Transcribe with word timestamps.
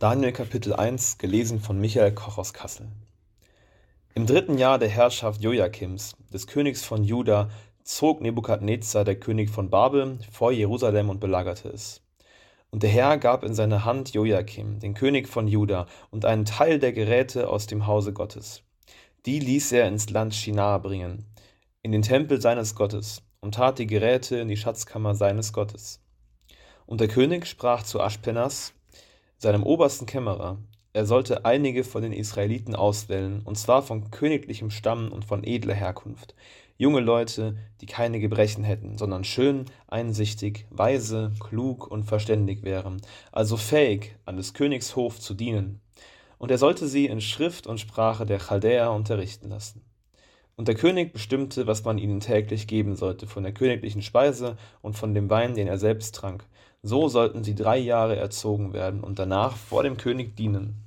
Daniel 0.00 0.32
Kapitel 0.32 0.72
1, 0.72 1.18
gelesen 1.18 1.60
von 1.60 1.78
Michael 1.78 2.14
Koch 2.14 2.38
aus 2.38 2.54
Kassel. 2.54 2.88
Im 4.14 4.24
dritten 4.24 4.56
Jahr 4.56 4.78
der 4.78 4.88
Herrschaft 4.88 5.42
Joachims, 5.42 6.16
des 6.32 6.46
Königs 6.46 6.82
von 6.82 7.04
Juda, 7.04 7.50
zog 7.82 8.22
Nebukadnezar, 8.22 9.04
der 9.04 9.20
König 9.20 9.50
von 9.50 9.68
Babel, 9.68 10.18
vor 10.32 10.52
Jerusalem 10.52 11.10
und 11.10 11.20
belagerte 11.20 11.68
es. 11.68 12.00
Und 12.70 12.82
der 12.82 12.88
Herr 12.88 13.18
gab 13.18 13.44
in 13.44 13.52
seine 13.52 13.84
Hand 13.84 14.14
Joachim, 14.14 14.78
den 14.78 14.94
König 14.94 15.28
von 15.28 15.46
Juda, 15.46 15.84
und 16.10 16.24
einen 16.24 16.46
Teil 16.46 16.78
der 16.78 16.94
Geräte 16.94 17.50
aus 17.50 17.66
dem 17.66 17.86
Hause 17.86 18.14
Gottes. 18.14 18.62
Die 19.26 19.38
ließ 19.38 19.72
er 19.72 19.86
ins 19.86 20.08
Land 20.08 20.34
Shinar 20.34 20.80
bringen, 20.80 21.26
in 21.82 21.92
den 21.92 22.00
Tempel 22.00 22.40
seines 22.40 22.74
Gottes, 22.74 23.20
und 23.42 23.56
tat 23.56 23.78
die 23.78 23.86
Geräte 23.86 24.38
in 24.38 24.48
die 24.48 24.56
Schatzkammer 24.56 25.14
seines 25.14 25.52
Gottes. 25.52 26.00
Und 26.86 27.02
der 27.02 27.08
König 27.08 27.46
sprach 27.46 27.82
zu 27.82 28.00
Aschpenas, 28.00 28.72
seinem 29.40 29.62
obersten 29.62 30.04
Kämmerer, 30.04 30.58
er 30.92 31.06
sollte 31.06 31.46
einige 31.46 31.82
von 31.82 32.02
den 32.02 32.12
Israeliten 32.12 32.74
auswählen, 32.74 33.40
und 33.42 33.56
zwar 33.56 33.82
von 33.82 34.10
königlichem 34.10 34.70
Stamm 34.70 35.10
und 35.10 35.24
von 35.24 35.44
edler 35.44 35.72
Herkunft, 35.72 36.34
junge 36.76 37.00
Leute, 37.00 37.56
die 37.80 37.86
keine 37.86 38.20
Gebrechen 38.20 38.64
hätten, 38.64 38.98
sondern 38.98 39.24
schön, 39.24 39.64
einsichtig, 39.88 40.66
weise, 40.68 41.32
klug 41.40 41.90
und 41.90 42.04
verständig 42.04 42.64
wären, 42.64 43.00
also 43.32 43.56
fähig, 43.56 44.14
an 44.26 44.36
des 44.36 44.52
Königs 44.52 44.94
Hof 44.94 45.18
zu 45.18 45.32
dienen. 45.32 45.80
Und 46.36 46.50
er 46.50 46.58
sollte 46.58 46.86
sie 46.86 47.06
in 47.06 47.22
Schrift 47.22 47.66
und 47.66 47.80
Sprache 47.80 48.26
der 48.26 48.40
Chaldäer 48.40 48.92
unterrichten 48.92 49.48
lassen. 49.48 49.82
Und 50.54 50.68
der 50.68 50.74
König 50.74 51.14
bestimmte, 51.14 51.66
was 51.66 51.84
man 51.84 51.96
ihnen 51.96 52.20
täglich 52.20 52.66
geben 52.66 52.94
sollte, 52.94 53.26
von 53.26 53.42
der 53.42 53.54
königlichen 53.54 54.02
Speise 54.02 54.58
und 54.82 54.98
von 54.98 55.14
dem 55.14 55.30
Wein, 55.30 55.54
den 55.54 55.66
er 55.66 55.78
selbst 55.78 56.14
trank. 56.14 56.44
So 56.82 57.08
sollten 57.08 57.44
sie 57.44 57.54
drei 57.54 57.76
Jahre 57.78 58.16
erzogen 58.16 58.72
werden 58.72 59.00
und 59.00 59.18
danach 59.18 59.56
vor 59.56 59.82
dem 59.82 59.96
König 59.96 60.36
dienen. 60.36 60.86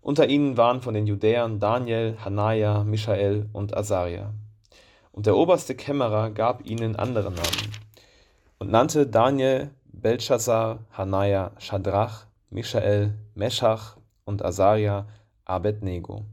Unter 0.00 0.28
ihnen 0.28 0.56
waren 0.56 0.80
von 0.80 0.94
den 0.94 1.06
Judäern 1.06 1.58
Daniel, 1.58 2.16
Hanaja, 2.24 2.84
Michael 2.84 3.48
und 3.52 3.76
Asaria. 3.76 4.32
Und 5.10 5.26
der 5.26 5.36
oberste 5.36 5.74
Kämmerer 5.74 6.30
gab 6.30 6.64
ihnen 6.66 6.94
andere 6.94 7.30
Namen 7.30 7.72
und 8.58 8.70
nannte 8.70 9.06
Daniel, 9.06 9.70
Belshazzar, 9.92 10.80
Hanaja, 10.92 11.52
Shadrach, 11.58 12.26
Michael, 12.50 13.14
Meschach 13.34 13.96
und 14.24 14.44
Asaria 14.44 15.06
Abednego. 15.44 16.24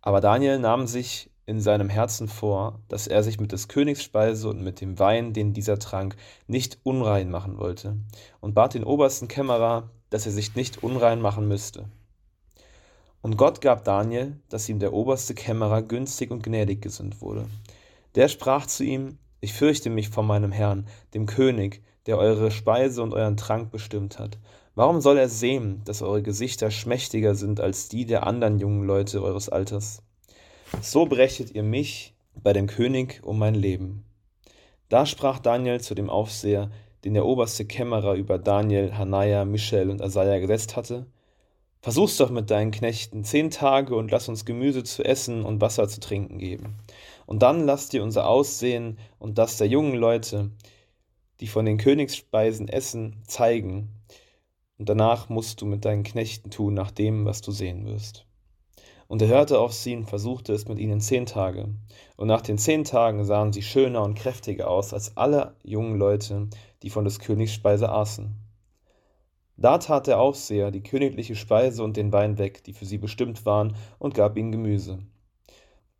Aber 0.00 0.20
Daniel 0.20 0.58
nahm 0.58 0.86
sich 0.86 1.30
in 1.46 1.60
seinem 1.60 1.88
Herzen 1.88 2.28
vor, 2.28 2.80
dass 2.88 3.06
er 3.06 3.22
sich 3.22 3.38
mit 3.38 3.52
des 3.52 3.68
Königs 3.68 4.02
Speise 4.02 4.48
und 4.48 4.62
mit 4.62 4.80
dem 4.80 4.98
Wein, 4.98 5.32
den 5.32 5.52
dieser 5.52 5.78
trank, 5.78 6.16
nicht 6.46 6.78
unrein 6.82 7.30
machen 7.30 7.58
wollte, 7.58 7.96
und 8.40 8.54
bat 8.54 8.74
den 8.74 8.84
obersten 8.84 9.28
Kämmerer, 9.28 9.90
dass 10.10 10.26
er 10.26 10.32
sich 10.32 10.54
nicht 10.54 10.82
unrein 10.82 11.20
machen 11.20 11.48
müsste. 11.48 11.88
Und 13.20 13.36
Gott 13.36 13.60
gab 13.60 13.84
Daniel, 13.84 14.38
dass 14.48 14.68
ihm 14.68 14.78
der 14.78 14.92
oberste 14.92 15.34
Kämmerer 15.34 15.82
günstig 15.82 16.30
und 16.30 16.42
gnädig 16.42 16.82
gesinnt 16.82 17.20
wurde. 17.20 17.46
Der 18.14 18.28
sprach 18.28 18.66
zu 18.66 18.84
ihm, 18.84 19.18
ich 19.40 19.52
fürchte 19.52 19.90
mich 19.90 20.10
vor 20.10 20.22
meinem 20.22 20.52
Herrn, 20.52 20.86
dem 21.14 21.26
König, 21.26 21.82
der 22.06 22.18
eure 22.18 22.50
Speise 22.50 23.02
und 23.02 23.14
euren 23.14 23.36
Trank 23.36 23.70
bestimmt 23.70 24.18
hat. 24.18 24.38
Warum 24.74 25.00
soll 25.00 25.18
er 25.18 25.28
sehen, 25.28 25.82
dass 25.84 26.02
eure 26.02 26.22
Gesichter 26.22 26.70
schmächtiger 26.70 27.34
sind 27.34 27.60
als 27.60 27.88
die 27.88 28.06
der 28.06 28.26
anderen 28.26 28.58
jungen 28.58 28.86
Leute 28.86 29.22
eures 29.22 29.48
Alters? 29.48 30.02
So 30.80 31.06
brächtet 31.06 31.54
ihr 31.54 31.62
mich 31.62 32.14
bei 32.34 32.52
dem 32.52 32.66
König 32.66 33.20
um 33.22 33.38
mein 33.38 33.54
Leben. 33.54 34.04
Da 34.88 35.06
sprach 35.06 35.38
Daniel 35.38 35.80
zu 35.80 35.94
dem 35.94 36.10
Aufseher, 36.10 36.70
den 37.04 37.14
der 37.14 37.26
oberste 37.26 37.64
Kämmerer 37.64 38.14
über 38.14 38.38
Daniel, 38.38 38.96
Hanaja, 38.96 39.44
Michael 39.44 39.90
und 39.90 40.02
Asaja 40.02 40.38
gesetzt 40.38 40.76
hatte. 40.76 41.06
Versuch's 41.80 42.16
doch 42.16 42.30
mit 42.30 42.50
deinen 42.50 42.70
Knechten 42.70 43.24
zehn 43.24 43.50
Tage 43.50 43.94
und 43.94 44.10
lass 44.10 44.28
uns 44.28 44.44
Gemüse 44.44 44.84
zu 44.84 45.04
essen 45.04 45.44
und 45.44 45.60
Wasser 45.60 45.86
zu 45.88 46.00
trinken 46.00 46.38
geben. 46.38 46.76
Und 47.26 47.42
dann 47.42 47.66
lass 47.66 47.88
dir 47.88 48.02
unser 48.02 48.26
Aussehen 48.26 48.98
und 49.18 49.36
das 49.38 49.58
der 49.58 49.66
jungen 49.66 49.94
Leute, 49.94 50.50
die 51.40 51.46
von 51.46 51.66
den 51.66 51.76
Königsspeisen 51.76 52.68
essen, 52.68 53.22
zeigen. 53.26 53.90
Und 54.78 54.88
danach 54.88 55.28
musst 55.28 55.60
du 55.60 55.66
mit 55.66 55.84
deinen 55.84 56.04
Knechten 56.04 56.50
tun 56.50 56.74
nach 56.74 56.90
dem, 56.90 57.26
was 57.26 57.42
du 57.42 57.52
sehen 57.52 57.84
wirst. 57.86 58.26
Und 59.14 59.22
er 59.22 59.28
hörte 59.28 59.60
auf 59.60 59.72
sie 59.72 59.94
und 59.94 60.06
versuchte 60.06 60.52
es 60.52 60.66
mit 60.66 60.80
ihnen 60.80 61.00
zehn 61.00 61.24
Tage. 61.24 61.68
Und 62.16 62.26
nach 62.26 62.40
den 62.40 62.58
zehn 62.58 62.82
Tagen 62.82 63.24
sahen 63.24 63.52
sie 63.52 63.62
schöner 63.62 64.02
und 64.02 64.16
kräftiger 64.16 64.68
aus 64.68 64.92
als 64.92 65.16
alle 65.16 65.54
jungen 65.62 66.00
Leute, 66.00 66.48
die 66.82 66.90
von 66.90 67.04
des 67.04 67.20
Königs 67.20 67.52
Speise 67.52 67.90
aßen. 67.90 68.34
Da 69.56 69.78
tat 69.78 70.08
der 70.08 70.18
Aufseher 70.18 70.72
die 70.72 70.82
königliche 70.82 71.36
Speise 71.36 71.84
und 71.84 71.96
den 71.96 72.10
Wein 72.10 72.38
weg, 72.38 72.64
die 72.64 72.72
für 72.72 72.86
sie 72.86 72.98
bestimmt 72.98 73.46
waren, 73.46 73.76
und 74.00 74.14
gab 74.14 74.36
ihnen 74.36 74.50
Gemüse. 74.50 74.98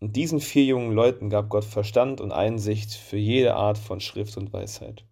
Und 0.00 0.16
diesen 0.16 0.40
vier 0.40 0.64
jungen 0.64 0.92
Leuten 0.92 1.28
gab 1.28 1.50
Gott 1.50 1.66
Verstand 1.66 2.22
und 2.22 2.32
Einsicht 2.32 2.94
für 2.94 3.18
jede 3.18 3.56
Art 3.56 3.76
von 3.76 4.00
Schrift 4.00 4.38
und 4.38 4.54
Weisheit. 4.54 5.04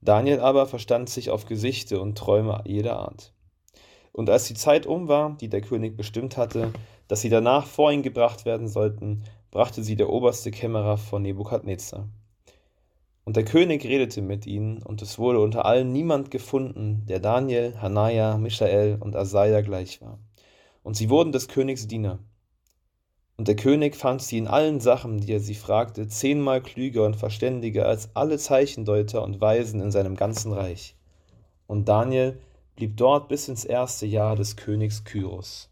Daniel 0.00 0.40
aber 0.40 0.66
verstand 0.66 1.08
sich 1.08 1.30
auf 1.30 1.46
Gesichte 1.46 2.00
und 2.00 2.18
Träume 2.18 2.60
jeder 2.66 2.96
Art. 2.96 3.32
Und 4.12 4.28
als 4.28 4.44
die 4.44 4.54
Zeit 4.54 4.86
um 4.86 5.08
war, 5.08 5.36
die 5.40 5.48
der 5.48 5.60
König 5.60 5.96
bestimmt 5.96 6.36
hatte, 6.36 6.72
dass 7.08 7.20
sie 7.20 7.28
danach 7.28 7.66
vor 7.66 7.92
ihn 7.92 8.02
gebracht 8.02 8.44
werden 8.44 8.68
sollten, 8.68 9.24
brachte 9.50 9.82
sie 9.82 9.96
der 9.96 10.10
oberste 10.10 10.50
Kämmerer 10.50 10.96
von 10.96 11.22
Nebukadnezar. 11.22 12.08
Und 13.24 13.36
der 13.36 13.44
König 13.44 13.84
redete 13.84 14.22
mit 14.22 14.46
ihnen, 14.46 14.82
und 14.82 15.02
es 15.02 15.18
wurde 15.18 15.40
unter 15.40 15.64
allen 15.64 15.92
niemand 15.92 16.30
gefunden, 16.30 17.04
der 17.08 17.20
Daniel, 17.20 17.76
Hanaja, 17.80 18.36
Michael 18.38 18.96
und 18.98 19.14
Asaja 19.14 19.60
gleich 19.60 20.00
war. 20.00 20.18
Und 20.82 20.96
sie 20.96 21.10
wurden 21.10 21.30
des 21.30 21.46
Königs 21.46 21.86
Diener. 21.86 22.18
Und 23.36 23.48
der 23.48 23.56
König 23.56 23.96
fand 23.96 24.20
sie 24.20 24.38
in 24.38 24.48
allen 24.48 24.80
Sachen, 24.80 25.20
die 25.20 25.32
er 25.32 25.40
sie 25.40 25.54
fragte, 25.54 26.08
zehnmal 26.08 26.60
klüger 26.60 27.04
und 27.06 27.16
verständiger 27.16 27.86
als 27.86 28.10
alle 28.14 28.36
Zeichendeuter 28.38 29.22
und 29.22 29.40
Weisen 29.40 29.80
in 29.80 29.90
seinem 29.90 30.16
ganzen 30.16 30.52
Reich. 30.52 30.94
Und 31.66 31.88
Daniel 31.88 32.38
blieb 32.80 32.96
dort 32.96 33.28
bis 33.28 33.46
ins 33.48 33.66
erste 33.66 34.06
Jahr 34.06 34.36
des 34.36 34.56
Königs 34.56 35.04
Kyros. 35.04 35.69